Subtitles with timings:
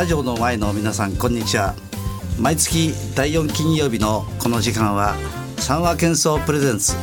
[0.00, 1.74] ラジオの前の皆さんこんにちは。
[2.38, 5.14] 毎月第4金曜日のこの時間は
[5.58, 6.94] 三話喧騒プレゼンツ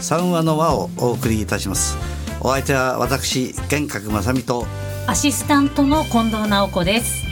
[0.00, 1.96] 三話の輪をお送りいたします。
[2.42, 4.66] お相手は私玄格正美と
[5.06, 7.22] アシスタントの近藤直子です。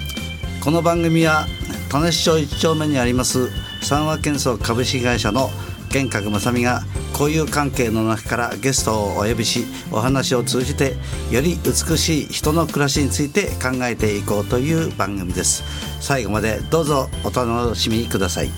[0.64, 1.46] この番組は
[1.90, 3.50] 田根市町1丁目にあります
[3.82, 5.50] 三話喧騒株式会社の
[5.90, 6.80] 玄格正美が
[7.20, 10.94] 交友関係の中からゲストをお呼びしお話を通じて
[11.30, 15.62] より美しい人の暮らしについて考えていこうという番組です。
[16.00, 18.48] 最後までどうぞお楽しみください。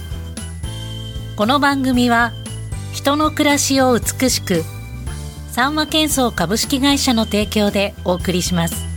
[1.34, 2.33] この番組は
[2.93, 4.62] 人の暮らしを美しく
[5.51, 8.91] 三和建装株式会社の提供でお送りします。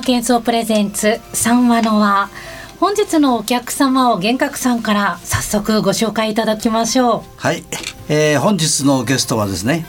[0.00, 2.30] 三和建装プレゼンツ三和の輪。
[2.78, 7.22] 本日のお客様を玄格さんから早速ご紹介いただきましょう。
[7.36, 7.64] はい、
[8.08, 9.84] えー本日のゲストはですね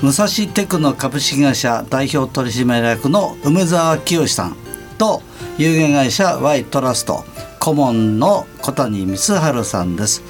[0.00, 4.56] 武蔵テクノ株式会社代表取締役の梅沢清さん
[4.98, 5.22] と
[5.58, 7.24] 有限会社 Y トラスト
[7.58, 10.22] 顧問の小谷光晴さんです。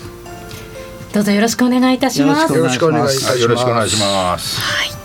[1.13, 2.53] どうぞよろしくお願いいたします。
[2.55, 3.23] よよろしくお願いし
[4.01, 4.61] ます。
[4.61, 4.96] はい、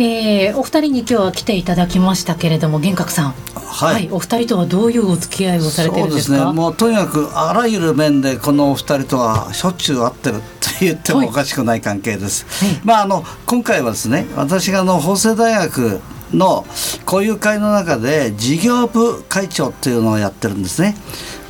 [0.00, 3.34] えーお二人に今日は来ていただきましたけれども玄格さん。
[3.54, 4.08] はい。
[4.12, 6.36] お二人とはどういうお付き合いをされてるんですか？
[6.36, 6.52] そうですね。
[6.52, 10.42] もうとにかくあらゆる面でこのお二人とはしょっちゅう会ってると
[10.80, 12.80] 言ってもおかしくない関係です、はい。
[12.84, 16.00] まああの今回はですね私があの法政大学
[16.32, 16.64] の
[17.04, 20.94] 交友会の中で事業部会長っていうのをやってるんですね。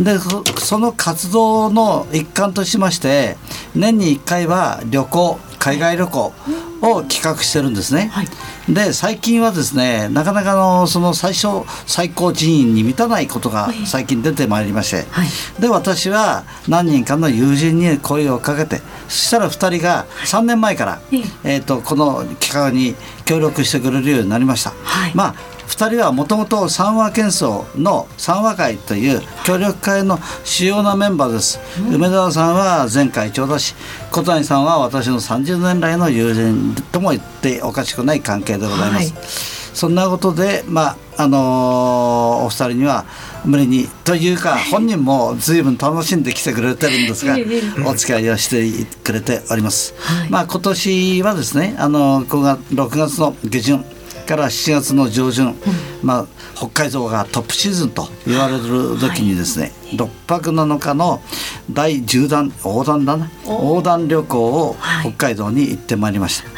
[0.00, 3.36] でそその活動の一環としまして
[3.74, 6.32] 年に1回は旅行海外旅行
[6.80, 8.28] を企画してるんですね、はい。
[8.72, 15.28] で最近はですねなかなかのその最初最高人員に満たないことが最近出てまいりまして、はい。
[15.60, 21.00] で私は何人かの友人に声をかけてそしたら2人が3年前から、
[21.44, 21.56] え。
[21.56, 24.70] えー、とこの企画に協力してくれるようになりました。
[24.70, 25.12] はい。
[25.14, 31.60] まあ2人はもともと三和建装の三和会という協力会の主要なメンバーです、
[31.92, 33.74] 梅沢さんは前会長だし
[34.10, 39.24] 小谷さんは私の30年来の友人とも言っておかしくない関係でございます、はい。
[39.74, 43.04] そんなことでまああのーお二人には
[43.44, 47.84] 無理にというか本人も随分楽しんで来てくれてるんですが ええ。
[47.84, 50.30] お付き合いをしてくれております、はい。
[50.30, 53.84] まあ今年はですねあの5月6月の下旬
[54.28, 55.56] から7月の上旬、
[56.02, 61.22] まあ、北海道がトップシーズンと言われる時にですね、6泊7日の
[61.70, 63.52] 第10弾横断だなお。
[63.76, 65.14] 横断旅行をはい。
[65.14, 66.48] 北海道に行ってまいりました、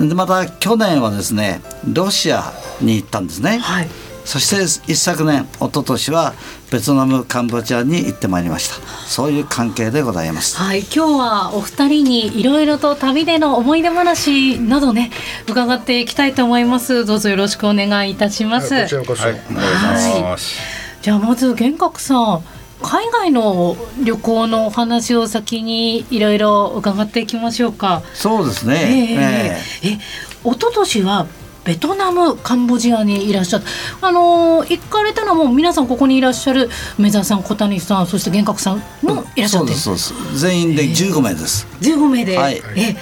[0.00, 0.06] え。
[0.06, 3.88] でまた去年はですねロシアに行ったんですね、はい
[4.26, 6.34] そして一昨年一昨年は
[6.70, 8.74] ベトナムカンボジアに行ってまいりました。
[9.06, 10.56] そういう関係でございます。
[10.58, 15.10] はい、今日はお二人にいろいろと旅での思い出話などね
[15.48, 17.04] 伺っていきたいと思います。
[17.04, 19.22] どうぞよろしくお願いいたします、はいこちらこそ。
[19.22, 20.60] はい、お願いします。
[21.02, 22.42] じゃあまず玄格さん
[22.82, 28.02] 海外の旅行のお話を先にいろいろ伺っていきましょうか。
[28.12, 29.98] そうですええね、えええ。
[30.44, 31.26] 一昨年は
[31.66, 33.62] ベトナムカンボジアにいらっしゃっ
[34.00, 34.08] た。
[34.08, 39.74] あのー行かれたのも皆さんここにいらっしゃる梅沢さん小谷さんそして玄格さんもいらっしゃって。
[39.74, 40.38] そうですそうです。
[40.40, 42.62] 全員で15名です、15名で、はい。
[42.76, 42.96] え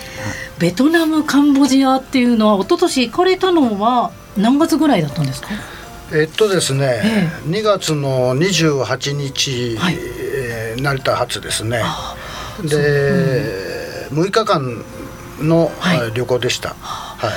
[0.59, 5.49] ベトナムカンボジアっていうのは一昨年行かれたのは何月ぐらいだったんですか？
[6.13, 9.99] えっとですね、え2月の28日、はい。
[10.01, 11.83] えー成田発ですね。
[12.63, 14.83] で、6日間
[15.41, 16.01] の、はい。
[16.01, 16.75] はい旅行でした。
[16.81, 17.31] はい。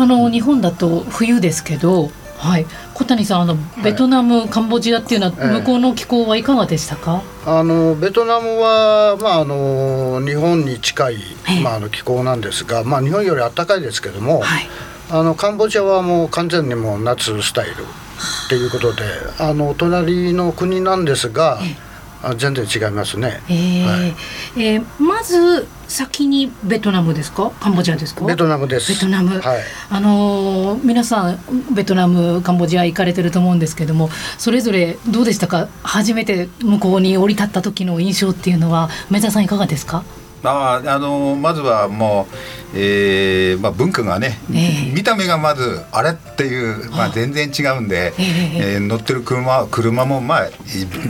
[0.00, 5.60] あの日本だと冬ですけど、はい、小谷さんあのベトナム、カンボジアっていうのはええ。
[5.60, 11.16] 向こうの気候はいかがでしたか、あのベトナムはまああの日本に近い
[11.50, 11.62] ええ。
[11.62, 14.68] まああの気候なんですが、まあ日本より暖かいですけども、はい。
[15.10, 19.02] あのカンボジアはもう完全にもう夏スタイルっていうことで、
[19.38, 21.60] あのお隣の国なんですが、
[22.22, 23.42] あ全然違いますね。
[23.50, 24.14] えーはい。
[24.56, 27.50] えーまず先にベトナムですか？
[27.60, 28.24] カンボジアですか？
[28.24, 28.92] ベトナムです。
[28.92, 29.60] ベトナム、はい。
[29.90, 31.38] あのー皆さん
[31.74, 34.08] ベトナムカンボジア行かれてると思うんですけども
[34.38, 35.68] それぞれどうでしたか？
[35.82, 40.04] 初めて向こうに降り立った時の印象っていうのは梅沢さんいかがですか？
[40.42, 42.26] ああのまずはも
[42.74, 44.92] う、えーまあ、文化がね、ええ。
[44.94, 50.50] 見た目がまずあれっていう、まあ、全然違うんで、えええー乗ってる車車もまあ、い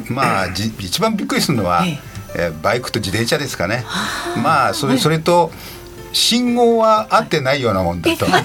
[0.08, 2.00] まあ、じ一番びっくりするのは、え
[2.34, 3.84] えーバイクと自転車ですかね。
[4.42, 5.50] まあそれそれと
[6.12, 8.26] 信号は合ってないようなもんだと。
[8.28, 8.42] まあ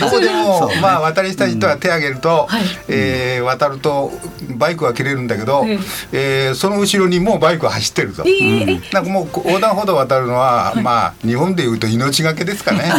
[0.00, 2.62] どこでも、 まあ渡りした人は手を挙げると、はい。
[2.88, 4.12] えー渡ると
[4.56, 5.78] バイクは切れるんだけど、え
[6.12, 6.50] え。
[6.52, 8.22] ーその後ろにもうバイクは走ってると。
[8.26, 12.92] えーなんかもう横断歩道を渡るのは、まあ日本でいうと命がけですかね。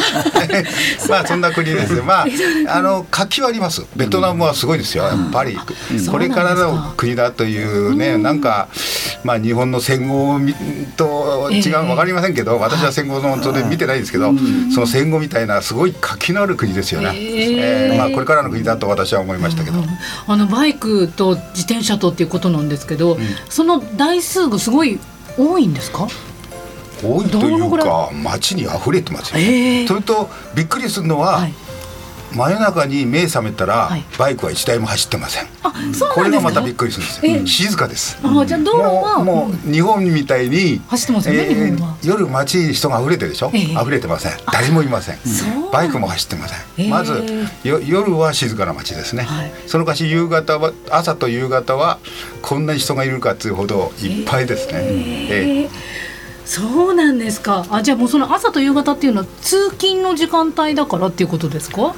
[1.09, 1.93] まあそんな国です。
[1.93, 2.03] よ。
[2.03, 2.25] まあ
[2.67, 3.83] あの活気はあります。
[3.95, 5.03] ベトナムはすごいですよ。
[5.05, 5.57] やっぱり。
[6.09, 8.67] これからの国だというね、なんか
[9.23, 10.39] まあ日本の戦後
[10.97, 14.33] と違うわかりませんけど、私は戦後の当然見てないですけど、
[14.73, 17.11] その戦後みたいなすごい活気のある国ですよね。
[17.15, 17.97] えー。
[17.97, 19.83] まあこれからの国だと私は思いましたけど。
[20.27, 23.17] あのバイクと自転車とっていうことなんですけど、
[23.49, 24.99] その台数がすごい
[25.37, 26.07] 多いんですか？
[27.03, 29.87] 多いというか街に溢れてますよ、へー。
[29.87, 31.53] それとびっくりするのは、はい
[32.35, 34.03] 真夜中に目覚めたら、はい。
[34.17, 35.47] バイクは一台も走ってません。
[35.63, 37.39] あそうこなんですかれがまたびっくりするんですえ。
[37.39, 38.17] よ静かです。
[38.23, 43.61] あじゃあ道路はもうもう日本みたいに走ってますよね夜街に人が溢れてるでしょ、ええ。
[43.73, 44.31] 溢れてません。
[44.51, 45.17] 誰もいません。
[45.71, 47.13] バイクも走ってません、ええまず
[47.63, 49.51] よ夜は静かな街ですね、はい。
[49.67, 51.99] そのかし夕方は朝と夕方は
[52.41, 55.65] こんなに人がいるかっていうほどいっぱいですね、えええ。
[55.67, 55.69] ー
[56.43, 57.65] そうなんですか。
[57.69, 61.95] あじゃあもうその朝と夕方っていうのは通勤の時間帯だからっていうことですか？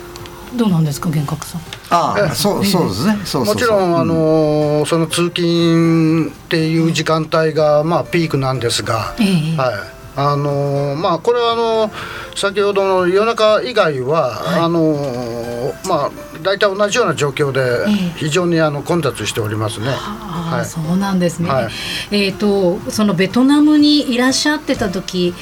[0.55, 1.61] どうなんですか幻覚さん。
[1.89, 3.17] ああそうそうですね。
[3.25, 3.53] そうそうそう。
[3.53, 9.57] もちろん、あのその通勤っていう時間帯が、まあ、ピークなんですが、ええ。
[9.57, 9.75] はい。
[10.15, 11.91] あのまあ、これはあの
[12.35, 16.11] 先ほどの夜中以外は、あのまあ、
[16.43, 18.13] 大体同じような状況でええ。
[18.17, 19.87] 非常にあの混雑しておりますね。
[19.89, 20.65] ああ、はい。
[20.65, 21.49] そうなんですね。
[21.49, 21.69] はい。
[22.11, 25.33] えっ、とそのベトナムにいらっしゃってた時、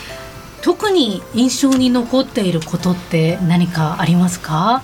[0.62, 4.84] 特に印象に残っていることって何かありますか？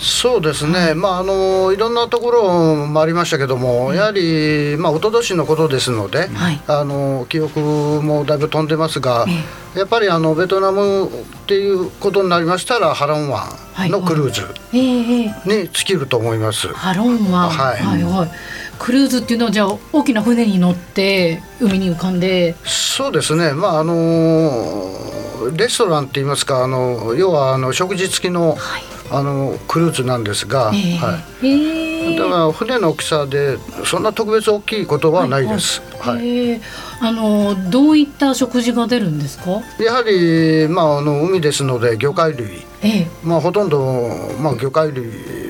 [0.00, 6.60] そうですね、まああのいろんなところもありましたけども、やはりまあ一昨年のことですので、はい。
[6.66, 7.60] あの記憶
[8.02, 9.26] もだいぶ飛んでますが、
[9.74, 11.10] えやっぱりあのベトナムっ
[11.46, 13.48] ていうことになりましたらハロン湾
[13.90, 14.42] のクルーズ
[14.72, 16.68] に尽きると思います。
[16.68, 17.82] ハロン湾、はい。
[17.82, 18.30] はいはい。
[18.78, 31.46] クルーズっていうのはじゃあ大きな船に乗って海に浮かんで、そうですね、まああのレストランって言いますか、あの要はあの食事付きの、はいあのクルーズなんですが、ええはい。
[31.46, 35.82] ええだから船の大きさでそんな特別大きいことはないです。
[35.98, 36.26] はい。
[36.28, 36.60] ええ
[37.02, 39.62] あのどういった食事が出るんですか？
[39.82, 44.08] やはりまああの海ですので魚介類、ええまあほとんど
[44.40, 45.06] まあ魚介類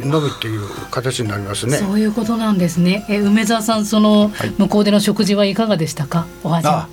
[0.07, 0.61] のみっていう
[0.91, 1.77] 形になりますね。
[1.79, 3.05] そういうことなんですね。
[3.09, 6.27] え梅沢さんその向こうでの食事はいかがでしたか？
[6.45, 6.89] お味はあ。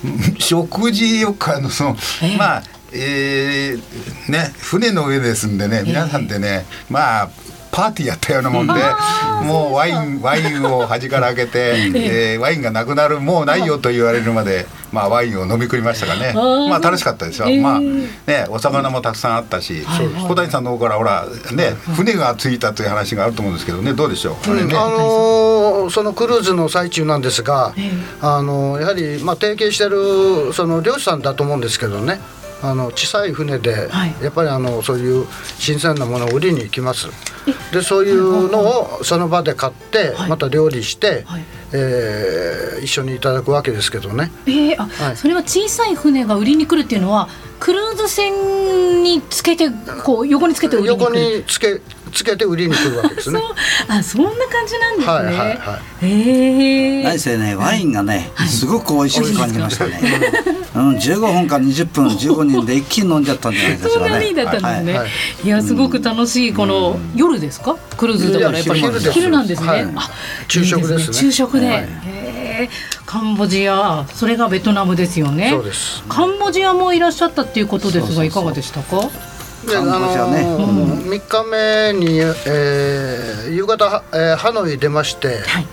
[0.38, 2.62] 食事よくあのその、ええまあ
[2.92, 7.30] えーね船の上ですんでね皆さんでね、まあ
[7.70, 8.72] パーティーやったようなもんで
[9.44, 11.58] もうワインワインを端から開けて、
[11.94, 16.32] えーワインがなくなるもうないよと言われるまで、まあ、ワインを飲み食いましたがね。
[16.34, 20.24] まあ楽しかったですよ、えーまあねお魚もたくさんあったし、はいはい。
[20.24, 27.90] 小谷さんの方からほらね船が着いたという話があると思うんですけどねどうでしょう、あれね、あのそのクルーズの最中なんですが、ええ。
[28.22, 32.20] あのやはり、まあ、提携してるその漁師さんだと思うんですけどね
[32.62, 34.14] あの小さい船で、はい。
[34.22, 35.26] やっぱりあのそういう
[35.58, 37.08] 新鮮なものを売りに行きます。
[37.72, 38.60] でそういうの
[38.98, 40.30] をその場で買って、はい。
[40.30, 41.44] また料理して、はい。
[41.72, 44.30] えー一緒にいただくわけですけどね。
[44.46, 45.16] えー、あ、はい。
[45.16, 49.68] それは小さい船が売りに来るっていうのはクルーズ船につけて
[50.04, 51.38] こう横につけて売りに来横る。
[51.38, 53.40] につけつけて売りに来るわけですね。
[53.88, 55.12] あそんな感じなんですね。
[55.12, 55.80] はいはいはい。
[56.02, 60.00] ええ何せねワインがねすごく美味しく感じましたね。
[60.74, 64.10] うん15分か20分15人で一気に飲んじゃったんじゃないですそんかね。
[64.10, 64.98] なにだったんですね。
[64.98, 65.08] はい
[65.44, 65.48] い。
[65.48, 66.52] やすごく楽しい。
[66.52, 67.76] この夜ですか？
[67.96, 68.80] クルーズだからやっぱり。
[69.12, 69.68] 昼なんですね。
[69.68, 69.82] はい。
[69.96, 70.10] あ
[70.48, 71.02] 昼食ですね。
[71.04, 71.68] いい昼食で。
[71.68, 71.74] は
[72.06, 72.68] え
[73.06, 75.50] カンボジアそれがベトナムですよね。
[75.50, 76.02] そうです。
[76.08, 79.08] カンボジアもいらっしゃったっていうことですがいかがでしたか？
[79.68, 85.66] であのー3日目に、えー夕方、えーハノイ出まして、はい。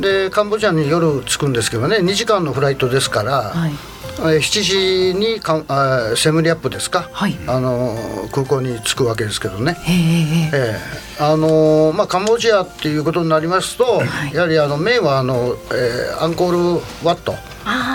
[0.00, 3.72] でカンボジアに夜着くんですけどね2時間のフライトですから、はい。
[4.18, 7.36] えー7時にかんあーセムリアップですか、はい。
[7.46, 9.76] あのー空港に着くわけですけどね。
[9.84, 10.80] へええ
[11.18, 14.34] えあのーまあ、カンボジアっていうことになりますと、はい。
[14.34, 16.58] やはりあのメインはあの、えーアンコール
[17.06, 17.34] ワット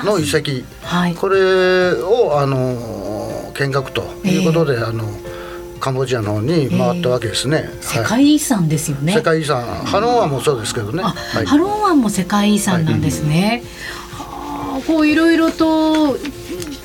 [0.05, 0.63] の遺跡。
[0.85, 1.15] はい。
[1.15, 5.03] これをあの見学ということで、あの
[5.85, 7.69] カンボジアの方に回ったわけですね。
[7.79, 9.13] 世はい界遺産ですよね。
[9.13, 11.03] 世界遺産ハロン湾もそうですけどね。
[11.03, 13.61] あ、はいハロン湾も世界遺産なんですね。
[14.11, 16.17] はあこういろいろと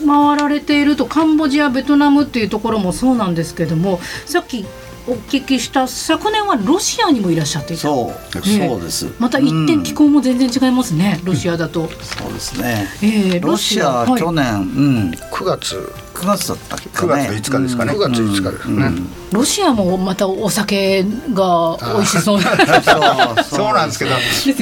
[0.07, 4.67] 回られているとカンボジアベトナムっていうところもそうなんですけどもさっき
[5.09, 9.07] お聞きした昨年はロシアにもいらっしゃっていたそうええそうです。
[9.19, 12.87] また一点気候も全然違いますね、ロシアだと、そうですね。
[13.03, 15.91] ええロシアははい去年、うん9月
[16.21, 17.93] 9 9月だったっけ9月の5日ですかね。
[17.93, 18.91] 9月5日ですね、
[19.33, 22.57] ロシアもまたお酒が美味しそうな。
[22.83, 23.75] そ うそう。
[23.75, 24.11] なんですけど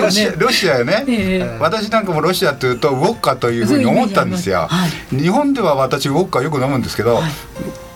[0.02, 1.58] ロシアロシアよね、ええ。
[1.60, 5.16] 私なんかもロシアというとウォッカというふうに思ったんですよ、はい。
[5.16, 7.20] 日本では私ウォッカよく飲むんですけど、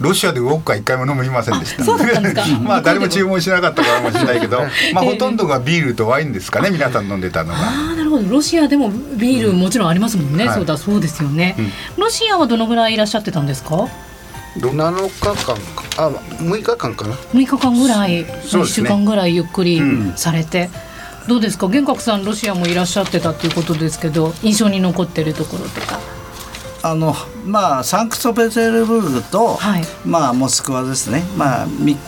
[0.01, 1.83] ロシアでウォッカ一回も飲みませんでした。
[1.83, 2.45] あそうだったん ですか。
[2.63, 4.63] まあ誰も注文しなかったかもしれないけど、
[4.95, 7.59] まあほとんどがビールとワインですかね皆さん飲んでたのが。
[7.59, 8.29] ああなるほど。
[8.29, 10.55] ロシアでもビールもちろんありますもんね、はい。
[10.57, 11.57] そうだそうですよね、
[11.97, 13.89] ロシアはどのぐらいいらっしゃってたんですか
[14.59, 15.55] ？7日間か。
[15.99, 17.15] あ6日間かな。
[17.15, 18.67] 6日間ぐらい、1ね。
[18.67, 19.81] 週間ぐらいゆっくり
[20.17, 20.71] されて、
[21.29, 21.69] どうですか？
[21.69, 25.99] 玄格さんロシアもいらっしゃってたっていうことですけど印象に残ってるところとか。
[26.85, 29.85] あのまあサンクトペテルブルクと、はい。
[30.05, 31.23] まあモスクワですね。
[31.37, 31.99] まあみうん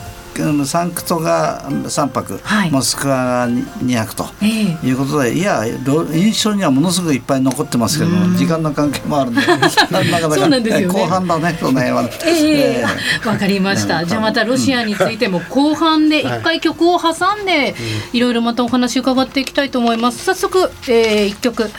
[0.65, 4.25] サンクトが3泊、はいモスクワが2泊と。
[4.41, 12.09] ええいうことでいやろ印象にはものすごくいっぱい残ってますけども時間の関係もあるんで なかなか後半だねその辺は。
[12.25, 12.49] ええ
[12.81, 12.85] え
[13.23, 14.05] えわかりました。
[14.05, 17.11] じゃあまたロシアについても後半で一回曲を挟
[17.41, 17.75] んで
[18.13, 20.23] いろいろまたお話伺っていきたいと思います。
[20.23, 21.69] 早速、えー、一曲。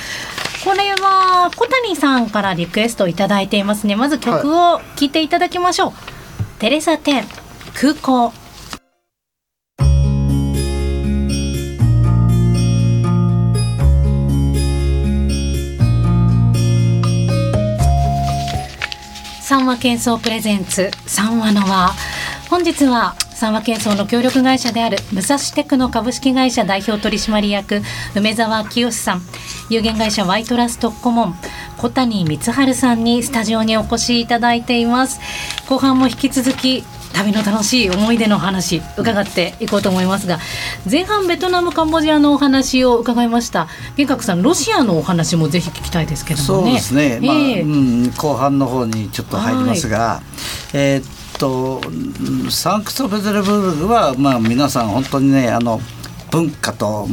[0.64, 3.94] これは小谷さんからリクエストをいただいていますね。
[3.94, 5.92] まず曲を聴いていただきましょう。
[6.58, 7.24] テレサテン
[7.74, 8.32] 空港。
[19.48, 21.94] 三和建装プレゼンツ三和の輪。
[22.50, 27.80] 本日は三和喧騒の協力会社である武蔵テクノ株式会社代表取締役
[28.16, 29.22] 梅沢清さん。
[29.70, 31.34] 有限会社ワイトラスト顧問
[31.78, 35.20] 小谷光晴さんにスタジオにお越しいただいています。
[35.68, 36.82] 後半も引き続き
[37.16, 40.38] 旅の楽しい思い出の話伺っていこうと思いますが
[40.90, 43.68] 前半ベトナムカンボジアのお話を伺いました。
[43.96, 46.64] 玄格さんロシアのお話もぜひ聞きたいですけどもね。
[46.64, 47.60] そうですね、まあええ。
[47.62, 50.20] うん、後半の方にちょっと入りますが、
[50.74, 55.80] えーっとうんサンクトペテルブルクは、まあ、皆さん本当にねあの
[56.30, 57.12] 文化ともう、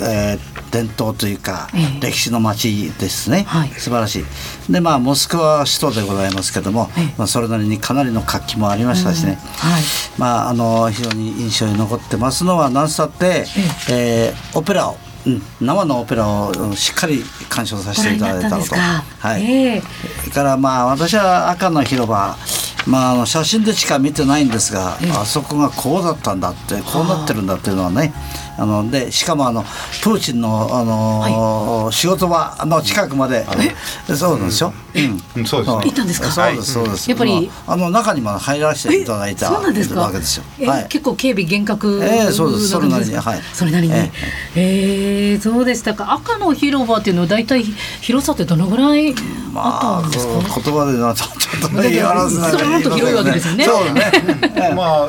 [0.00, 2.00] えー伝統というか、ええ。
[2.00, 3.68] 歴史の街ですね、はい。
[3.68, 4.72] 素晴らしい。
[4.72, 7.14] でまあモスクワは首都でございますけども、ええ。
[7.18, 9.82] まあ、それなりにかなりの活気もありましたしね、はい。
[10.18, 13.44] まあ、あの非常に印象に残ってますのは何つって、
[13.90, 18.74] えーオペラを、うん、生のオペラをうんしっかり鑑賞させていただいたのと。
[18.74, 19.44] はい。
[19.44, 19.82] ええ。
[20.20, 22.36] それからまあ私は赤の広場
[22.86, 28.12] まあ、あの写真でしか見てないんですが、あそこがこうだったんだってこうなってるんだっていうのはね
[28.58, 33.46] あのでしかもあのプーチンのあの、仕事場の近くまで。
[34.14, 35.22] そうなんですよ、うん。
[35.36, 35.76] うんそうです。
[35.76, 36.30] ね行ったんですか？
[36.30, 37.50] そうですそうです、やっぱり。
[37.66, 39.48] まああの中にも入らせていただいた。
[39.48, 40.00] そうなんですか？
[40.00, 40.66] わけですよえ？
[40.66, 43.16] はい結構警備厳格ええそうですそれなりに。
[43.16, 43.40] はい。
[43.54, 43.94] それなりに。
[43.94, 44.10] え
[44.56, 45.32] え。
[45.34, 46.12] えそうでしたか。
[46.12, 47.64] 赤の広場っていうのは大体
[48.02, 49.14] 広さってどのぐらい
[49.54, 53.64] あったんですか、言葉でなちょっとね言わらずなそれもっと広いわけですよね。
[53.64, 54.72] そうね。
[54.76, 55.08] まあ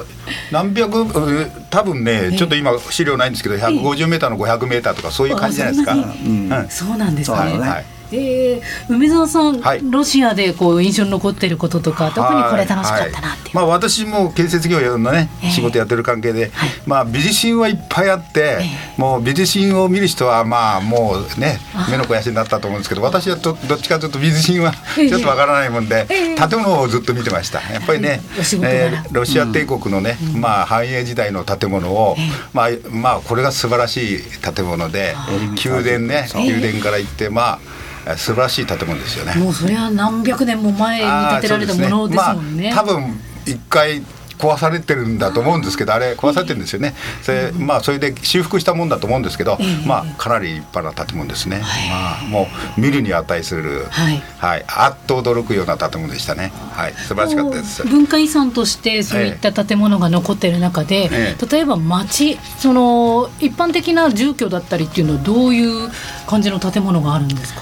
[0.51, 5.91] 何百うん多分ねちょっと今資料ないんですけど150メーターの500メーターとかそういう感じじゃないですか。
[5.93, 6.97] あそんうん。
[6.97, 7.37] なんですね。
[7.37, 9.82] はいええ梅沢さん、はい。
[9.84, 13.62] ロシアでこう印象に残っていることとか特にこれ楽しかったなっていう、はい。
[13.62, 15.50] まあ私も建設業のね、ええ。
[15.51, 16.70] 仕事やってる関係で、はい。
[16.86, 18.60] まあ美術品はいっぱいあって、
[18.98, 25.10] もう美術品を見る人はまあもうね目の肥やしになったと思うんですけど私はどどっちかというと美術品は ええ。
[25.10, 26.36] ちょっとわからないもんで、ええ。
[26.36, 27.60] 建物をずっと見てました。
[27.72, 28.22] やっぱりね、
[28.63, 32.15] えーロシア帝国のね、まあ繁栄時代の建物を、
[32.53, 34.22] まあまあこれが素晴らしい
[34.53, 35.15] 建物で
[35.63, 37.60] 宮殿ね宮殿から行ってま
[38.02, 39.36] あ素晴らしい建物ですよね。
[39.36, 42.74] もうそれは何百年も前に建てられたものですもんね。
[42.74, 44.03] まあ、多分一回
[44.43, 49.57] 壊されてるんだと思うんですけどあれ壊されてるんですよね、それまあそれで修復したもんだと思うんですけど、
[49.88, 52.47] まあかなり立派な建物ですね、まあも
[52.77, 54.21] う見るに値する、はい。
[54.38, 56.51] はい、あっと驚くような建物でしたね。
[56.73, 56.93] はい。
[56.93, 57.88] 素晴らしかったです。
[57.88, 65.89] 文化遺産としてそういった建物が残っている中で、え例えば町その一般的な住居だったりっていうのはどういう
[66.27, 67.62] 感じの建物があるんですか？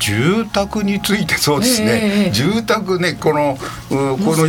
[0.00, 1.88] 住宅についてそうですね、
[2.24, 3.58] ええ住宅ねこの
[3.90, 4.46] うこの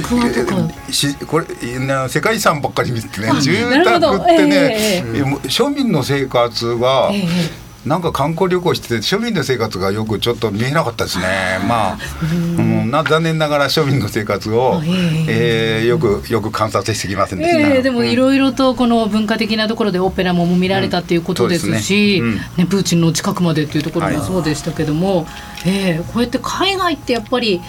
[0.87, 3.29] えしこれな世界遺産ばっかり見てね。
[3.29, 3.53] あ住
[3.83, 11.25] 宅ってね、えええもう庶民の生活は、ええなんか観光旅行してて庶民の生活がよくちょっと見えなかったですね。
[11.67, 11.97] まあ、
[12.31, 14.81] うん、な残念ながら庶民の生活をあ、
[15.27, 17.59] ええーよくよく観察してきませんでした。
[17.59, 25.25] ええでもいろいろとこの文化的なところでオペラも見られたっていうことですし、ねプーチンの近くまでっていうところもはいそうでしたけども、
[25.65, 27.61] ええこうやって海外ってやっぱり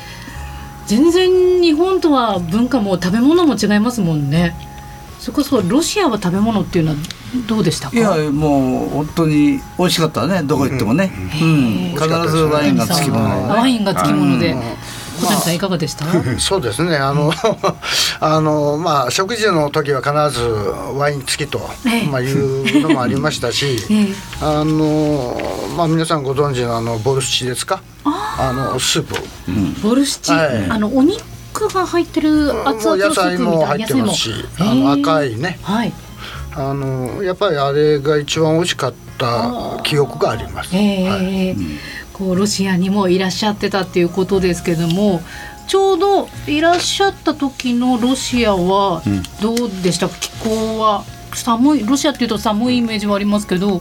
[0.87, 4.55] 全然日本とは文化も食べ物も違いますもんね。
[5.23, 6.97] それこそロシアは食べ物っていうのは
[7.47, 7.97] どうでしたか？
[7.97, 10.43] いやもう本当に美味しかったね。
[10.43, 11.91] どこ行ってもね、うん。
[11.95, 14.57] 必ずワインがつきものワインがつきもので、
[15.21, 16.07] 小谷さんいかがでした？
[16.41, 16.97] そうですね。
[16.97, 17.33] あの、
[18.19, 20.45] あの、まあ、食事の時は必ず
[20.99, 22.07] ワイン付きと、ええ。
[22.09, 23.79] まあ、いうのもありましたし。
[23.91, 24.15] ええ。
[24.41, 25.41] あの、
[25.77, 27.81] まあ、皆さんご存知のあのボルシチですか？
[28.05, 29.15] あのスープ。
[29.87, 30.67] ボルシチ、はい。
[30.69, 35.59] あのお肉が入ってる熱々のスーもう野菜プみたいなも入ってますしあの赤いね。
[35.63, 35.93] はい。
[36.55, 40.77] あの、やっぱりあれが一番美味しかった記憶があります。
[40.77, 41.57] ええはい。
[42.13, 45.23] こうロシアにもいらっしゃってたっていうことですけども
[45.67, 49.03] ちょうどいらっしゃった時のロシアは
[49.41, 51.05] どうでしたか、気候は
[51.35, 53.81] 寒いロシアっていうと寒いイメージはありますけど、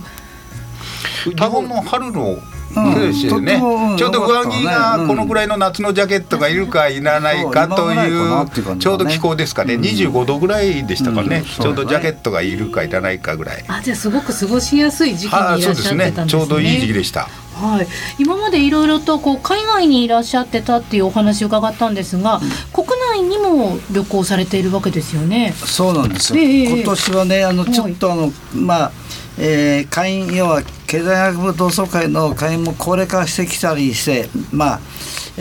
[1.26, 2.38] 日本の春の
[2.76, 3.12] うん。
[3.12, 3.98] ですよねうん。
[3.98, 9.76] ちょうど上着がうんこのぐらいの夏のジャケットがいるかいらないかというちょうど気候ですかね。
[9.76, 11.38] 25度ぐらいでしたかね。
[11.38, 11.44] うん。
[11.46, 13.64] ちょうどジャケットがいるかいらないかぐらい。
[13.68, 16.26] あじゃあすごく過ごしやすい時期はにいらっしゃってたんですね。
[16.28, 17.28] ちょうどいい時期でした。
[17.62, 17.88] はい、
[18.18, 22.42] 今までいろいろとこう海外にいらっしゃってたっていうお話を伺ったんですが、
[22.74, 25.54] 国内にも旅行されているわけですよね。
[25.56, 26.82] そうなんですよ、ええ。
[26.82, 27.72] 今年はねあのはい。
[27.72, 28.92] ちょっとあの、まあ
[29.38, 30.62] えー会員要は
[30.92, 34.80] 経済学部同窓会の会員も高齢化してきたりしてまあ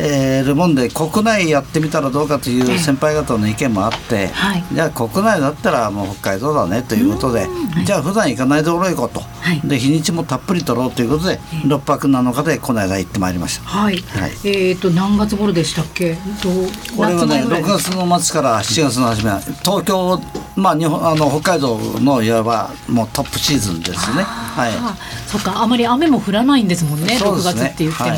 [0.03, 4.65] えーるもんで国内やってみたらどうかという先輩方の意見もあって、はい。
[4.73, 7.47] じゃあ国内だったらもう北海道だねということで、
[7.85, 9.61] じゃあ普段行かないところへ行こうと、はい。
[9.63, 13.65] で日にちもたっぷり取ろうということで6泊7日でこの間行ってまいりました。
[13.69, 13.99] はい。
[13.99, 14.33] はい。
[14.45, 16.15] えっ、と何月頃でしたっけ？
[16.43, 16.49] と
[16.97, 17.69] これはね6夏のぐらいで。
[17.79, 19.31] す月の末から7月の初め。
[19.65, 20.21] 東京
[20.57, 24.23] まあ日本あの北海道のいわばもうトップシーズンですね。
[24.23, 24.73] はい。
[24.77, 27.43] あそっかあまり雨も降らないんですもんね6ね。
[27.43, 28.17] 月って言っても、はい。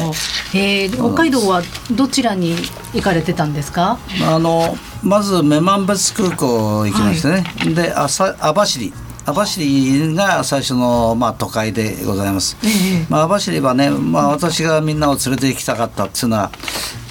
[0.55, 2.55] えー北海道はどちらに
[2.95, 3.99] 行かれてたんですか？
[4.29, 7.45] あのまず女満別空港行きましてね、
[7.75, 8.93] で朝網走。
[9.25, 12.69] 網走が最初の、まあ、都会でございます、え
[13.03, 13.07] え。
[13.09, 16.51] まあ、網走はね、まあ、私がみんなを連れて行きたかったっていうのは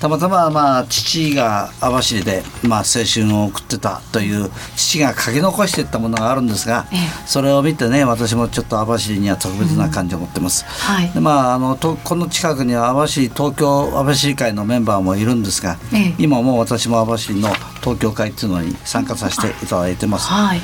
[0.01, 6.99] たまたま、まあ、父が網走で、まあ、青春を送ってたという父が書き残していったものがあるんですが、ええ。
[7.27, 11.11] それを見てね私もちょっと網走には特別な感じを持ってます、はい。
[11.11, 16.15] でまあ、あのとこの近くには網走東京網走会のメンバーもいるんですが、ええ。
[16.17, 17.49] 今もう私も網走の
[17.81, 20.27] 東京会っていうのに参加させていただいてます。
[20.29, 20.61] はい。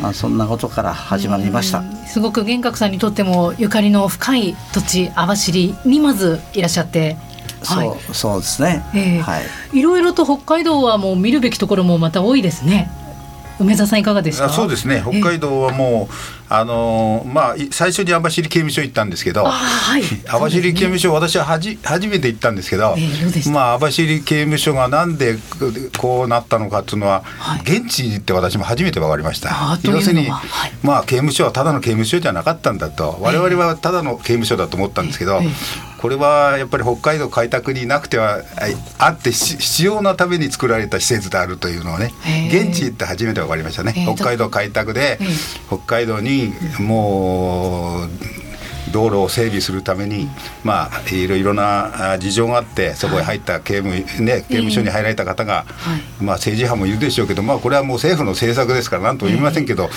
[0.00, 1.78] まあそんなことから始まりました。
[1.78, 7.16] うんすごく玄格さんにとってもゆかりの深い土地網走にまずいらっしゃって
[7.64, 7.88] はい。
[7.88, 8.84] そうそうですね。
[8.94, 9.20] ええ。
[9.20, 9.78] はい。
[9.78, 12.90] いろいろと北海道はもう見るべきところもまた多いですね。
[13.58, 15.02] 梅沢さんいかがでしたあそうですね。
[15.06, 16.14] 北海道はもう
[16.48, 20.02] あのーまあい最初に網走刑務所行ったんですけどあはい。
[20.32, 23.50] 網走刑務所私ははじ初めて行ったんですけど、ええどうでした？
[23.50, 25.36] まあ網走刑務所がなんで
[25.98, 27.60] こうなったのかっていうのは、はい。
[27.60, 29.78] 現地に行って私も初めて分かりました。
[29.82, 30.72] 要するに、はい。
[30.82, 33.18] まあ刑務所はただの刑務所じゃなかったんだと。
[33.20, 38.40] 我々はただの刑務所だと思ったんですけど、ええこれはやっぱり北海道開拓になくては
[38.98, 42.10] ああってし必要なために作られた施設であるというのをね
[42.48, 45.26] 現地行って初めて分かりましたね、ええ北海道開拓で、ええ。
[45.68, 48.08] 北海道にもう
[48.92, 50.28] 道路を整備するために、
[50.64, 56.24] まあ、いろいろなあ事情があってそこへ入った刑務,、ね、刑務所に入られた方が、はい。
[56.24, 59.90] まあ、政治派もいるでしょうけど、まあ、これはもう政府の政策ですから何とも言いませんけど、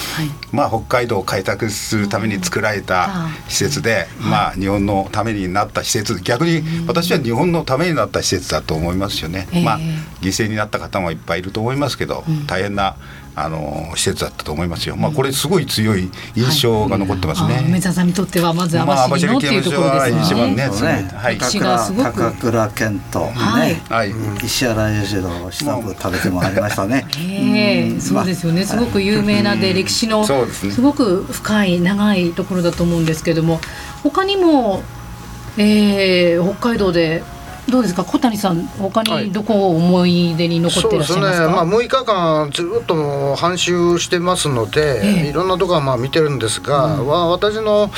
[0.51, 9.47] まあ、北海道を開拓するために作られた施設で、まあ、日本のためになった施設逆に私は日本のためになった施設だと思いますよね。
[9.53, 9.63] ええ。
[9.63, 9.79] まあ、
[10.21, 12.95] 犠牲になった方もいっぱいいると思いますけど、大変な
[13.35, 14.95] あの施設だったと思いますよ。
[14.95, 17.61] まあ、これすごい強い印象が残ってますね。
[17.63, 20.21] あ梅沢さんにとってはまず網まあ走のっていうところですね。
[20.21, 21.09] 一番ねね。
[21.15, 21.37] はい。
[21.37, 23.75] 高倉健とね、はい。
[23.89, 24.13] はい。
[24.43, 27.05] 石原裕次郎シナプ食べてもありましたね。
[27.17, 33.59] ええそうですよね、すごく有名なで歴史のすごく深い長いところだと思うんですけども
[34.03, 34.83] 他にも、
[35.57, 37.23] えー北海道で
[37.73, 38.03] どうですか？
[38.03, 39.25] 小谷さん他はい。
[39.25, 45.29] にどこを思い出に残っていらっしゃいますか、そうですね、まあ、6日間ずっと半周してますので、ええ。
[45.29, 47.89] いろんなところはまあ見てるんですが、わ私の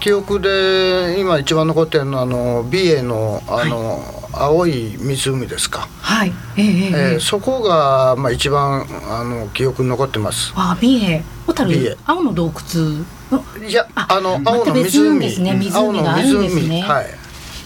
[0.00, 4.00] 記憶で今一番残ってるのはあの美瑛のあの、
[4.32, 6.32] 青い湖ですか、はい。
[6.56, 10.52] えええええーそこがまあ一番あの記憶に残ってます。
[10.56, 11.22] あ美瑛。
[11.46, 11.84] 小美瑛。
[11.84, 15.20] 樽青の洞窟のいやああの青の湖。
[15.20, 15.52] ですね。
[15.54, 16.80] 湖があるんですね。
[16.80, 17.06] はい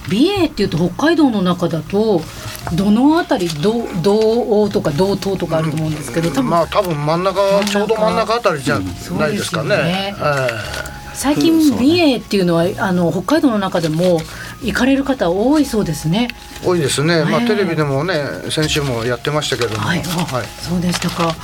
[0.09, 2.21] 美瑛っていうと北海道の中だと
[2.75, 9.37] どの辺り道道央とか道東とかあると思うんですけど多分、まあ多分真ん中ちょうど真ん中あたりじゃないですかね。
[9.37, 14.21] ですよねえ最近美瑛っていうのはあの北海道の中でも
[14.63, 16.29] 行かれる方多いそうですね。
[16.63, 17.25] え多いですね。
[17.25, 18.15] まあええテレビでもね
[18.51, 21.35] 先週もやってましたけども、はい、あそうでしたか。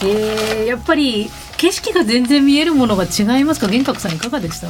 [0.00, 3.68] えーやっぱり景色が全然見えるものが違いますか？
[3.68, 4.68] 玄格さんいかがでした？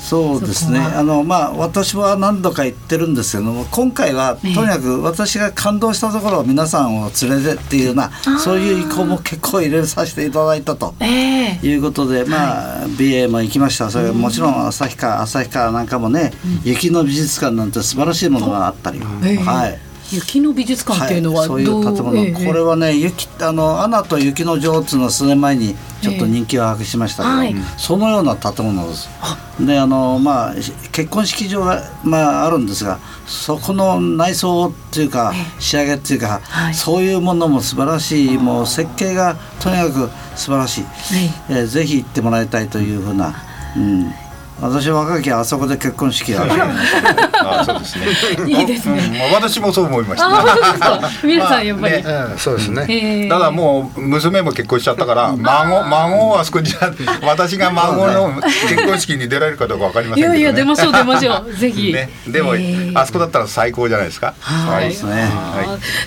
[0.00, 0.78] そうですね。
[0.78, 4.54] あのまあ私は何度か言ってるんですけども今回はええ。
[4.54, 8.38] とにかく私が感動したところを皆さんを連れてっていうようなー。
[8.38, 10.94] そういう意向も結構入れさせていただいたと。
[11.00, 11.66] ええ。
[11.66, 13.90] いうことで、まあ、BA も行きました。
[13.90, 19.36] それもちろん旭川旭川なんかもね、雪の美術館なんて素晴らしいものがあったり、ええ。
[19.36, 19.78] はい。
[20.10, 22.46] 雪の美術館っていうのはそういうど建物、ええ。
[22.46, 27.54] これはね雪あのアナと雪の女王っていうのは数年前にちょっと人気を博しましたけど、はい。
[27.76, 29.08] そのような建物です。
[29.60, 30.54] であのまあ
[30.92, 36.74] 結婚式場がまああるんですがそこの内装っていうか仕上げっていうか、はい。
[36.74, 38.38] そういうものも素晴らしい。
[38.38, 40.84] もう設計がとにかく素晴らしい、
[41.50, 43.34] えーぜひ行ってもらいたいというふうな、
[43.76, 44.12] うん、
[44.60, 46.62] 私は若きあそこで結婚式を挙げる
[47.44, 48.06] あそうですね。
[48.50, 48.98] いいですね。
[48.98, 51.10] うん私もそう思いました。
[51.22, 52.02] 皆さんやっぱり、
[52.36, 52.86] そうですね。
[52.88, 56.68] ええただもう娘も結婚しちゃったから孫孫はあそこに
[57.22, 58.32] 私が孫の
[58.68, 60.40] 結婚式に出られるかどうかわかりませんけどね。
[60.40, 61.52] いやいや出ましょう出ましょう。
[61.54, 64.34] ぜひ、ね、でも、ええあそこだったら最高じゃないですか？
[64.40, 64.88] はい。
[64.88, 65.28] ですね。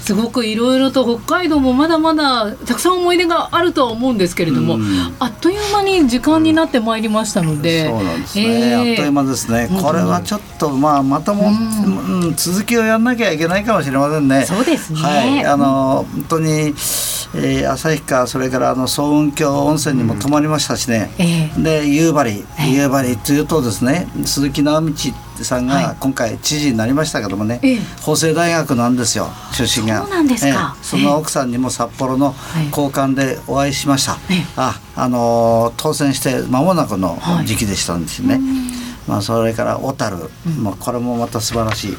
[0.01, 4.77] すごくいろいろと北海道もまだまだたくさん思い出があるとは思うんですけれども、
[5.19, 12.36] あっという間に時間になってまいりましたので、そうなんですね、えーあっという間ですね、これはちょっとまあまたも、うん。
[12.36, 14.45] 続きをやんなきゃいけないかもしれませんね。
[14.45, 14.99] そうですね。
[14.99, 21.12] はい、あの本当に、えー旭川それからあの総雲峡温泉にも泊まりましたしね。
[21.17, 21.62] ええ。
[21.62, 22.43] で夕張。
[22.67, 24.91] 夕張というとですね鈴木直道
[25.43, 25.84] さんはい。
[25.84, 27.80] が今回知事になりましたけどもね、ええ。
[28.01, 30.01] 法政大学なんですよ出身が。
[30.01, 30.75] そうなんですか。
[30.77, 30.84] ええ。
[30.84, 32.36] その奥さんにも札幌の
[32.69, 34.45] 交換でお会いしました、ええ。
[34.56, 37.45] ああの当選して間もなくのはい。
[37.45, 38.39] 時期でしたんですね、
[39.08, 40.17] まあ、それから小樽、
[40.60, 41.97] まあ、これもまた素晴らしい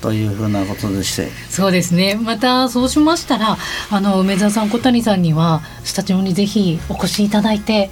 [0.00, 2.18] というふうなことでして、そうですね。
[2.20, 3.58] またそうしましたら
[3.90, 7.90] あの梅沢さん小谷さんにはスタジオにぜひお越しいただいて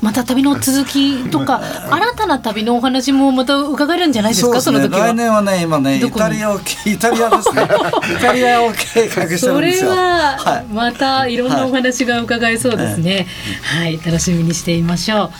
[0.00, 5.14] また旅の続きとか新たな旅のお話もまた伺えるんじゃないですかそねの時は来。
[5.14, 7.62] 年はね今ねイタリアをイタリアですね
[8.18, 9.96] イタリアを計画してるそれんですよは
[10.38, 13.26] はいまたいろんなお話が伺えそうですね。
[13.62, 15.30] はい、楽しみにしていましょう。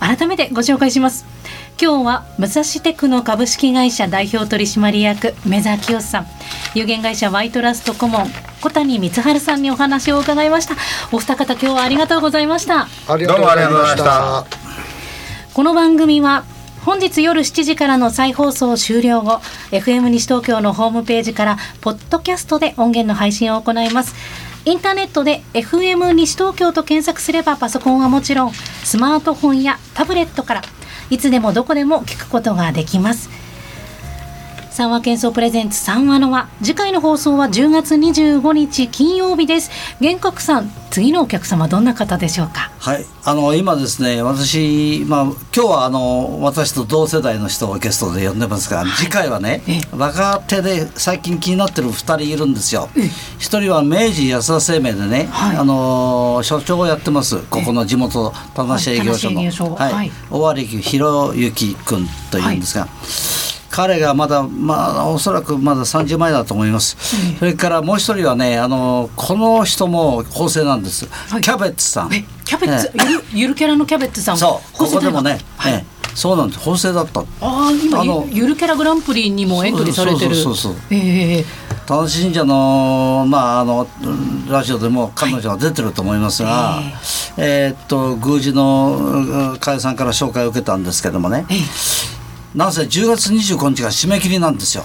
[0.00, 1.33] 改めてご紹介します。
[1.80, 6.26] 今日は武蔵テクノ株式会社代表取締役梅沢清さん、
[6.74, 8.26] 有限会社ワイトラスト顧問
[8.60, 10.76] 小谷光晴さんにお話を伺いました。
[11.10, 12.86] お二方今日はありがとうございました。
[13.08, 14.56] ありがとうございましどうもありがとうございまた。
[15.52, 16.44] この番組は
[16.84, 19.40] 本日夜7時からの再放送終了後
[19.72, 24.14] FM 西東京のホームページからポッドキャストで音源の配信を行います
[24.64, 30.62] インターネットで FM 西東京と検索すればパソコンはもちろんスマートフォンやタブレットから
[31.10, 33.43] いつでもどこでも聞くことができます。
[34.74, 36.48] 三話喧騒プレゼンツ三話の輪。
[36.60, 39.70] 次回の放送は10月25日金曜日です。
[40.00, 42.72] 玄格さん次のお客様どんな方でしょうか？
[42.80, 52.88] はい、あの今ですね、私、まあ今日はあの私と同世代の人をゲストで呼んでますが、次回はねえ、若手で最近気になってる2人いるんですよ。
[53.38, 55.56] 一人は明治安田生命でね、はい。
[55.56, 57.38] あの所長をやってます。
[57.44, 60.10] ここの地元田無営業所の、はい。
[60.32, 62.88] 尾張博之君というんですが。
[63.74, 66.96] 彼がまだまあおそらくまだ30前だと思います、
[67.40, 71.40] それからもう一人はねあのこの人も法政なんです、はい。
[71.40, 72.14] キャベツさん。
[72.14, 73.08] えキャベツ、ええ。
[73.08, 74.38] ゆるゆるキャラのキャベツさん。
[74.38, 74.78] そう。
[74.78, 75.72] ここでもね、はい。
[75.72, 75.84] ええ。
[76.14, 76.60] そうなんです。
[76.60, 77.20] 法政だった。
[77.44, 80.36] ああ今あのゆゆるキャラグランプリにもエントリーされてる。
[80.36, 80.82] そうそうそうそう。
[80.90, 81.44] ええ
[81.84, 86.80] 田中信者の,、まあ、あのうんラジオでも彼女が出てると思いますが、
[87.36, 91.44] えーっと宮司のうん加谷さんから紹介を受けたんですけどもね。
[91.50, 92.13] ええ
[92.54, 94.84] なんせ10月25日が締め切りなんですよ。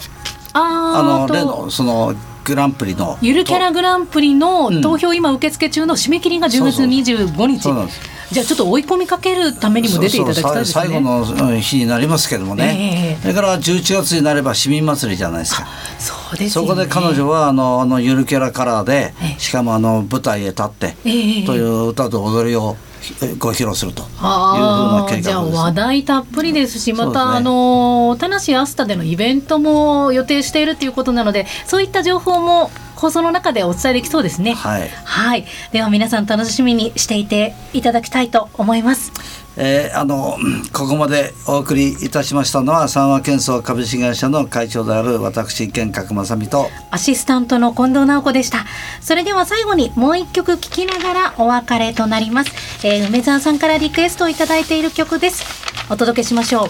[0.54, 1.34] あのと。
[1.34, 7.62] 例のそのグランプリのゆるキャラグランプリの投票今受付中の締め切りが10月25日。
[7.62, 8.00] そうなんです
[8.32, 10.74] じゃあちょっと追い込みかけるためにも出ていただきたいですね。
[10.74, 15.68] 最後のうん日になりますけどもね、ええそれから11月になれば市民祭りじゃないですか。
[15.98, 16.68] そうですよね。
[16.68, 19.40] そこで彼女はあのあのゆるキャラカラーでええ。
[19.40, 22.89] しかもあの舞台へ立ってええという歌と踊りをえ
[23.38, 25.58] ご披露するというふうな計あーじゃあ画です。
[25.58, 34.54] 話題たっぷりですしまた、ねあの田無アスタでのイベントも予定しているということなのでそういった情報も放送の中でお伝えできそうですね。
[34.56, 39.14] はいはい、では皆さん楽しみにしていていただきたいと思います。
[39.62, 40.38] えーあの
[40.72, 48.66] ここまでお送りいたしましたのは三和建装株式会社の会長である私健格正美とアシスタントの近藤直子でした。
[49.02, 52.52] それでは最後にもう一曲聴きながらお別れとなります。
[52.88, 55.44] えー梅沢さんからリクエストをいただいている曲です。
[55.90, 56.70] お届けしましょう。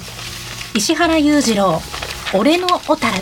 [0.75, 1.81] 石原裕次郎、
[2.33, 3.13] 俺の小樽。